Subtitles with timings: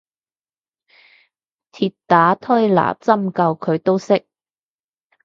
[1.73, 4.25] 鐵打推拿針灸佢都識